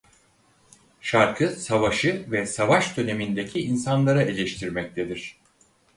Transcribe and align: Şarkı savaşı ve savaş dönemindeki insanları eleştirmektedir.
Şarkı 1.01 1.49
savaşı 1.49 2.25
ve 2.31 2.45
savaş 2.45 2.97
dönemindeki 2.97 3.59
insanları 3.61 4.21
eleştirmektedir. 4.21 5.37